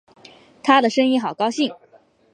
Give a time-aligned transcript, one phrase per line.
[0.63, 1.75] 她的声音好高兴